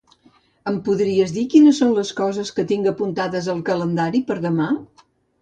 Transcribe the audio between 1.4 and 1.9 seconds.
quines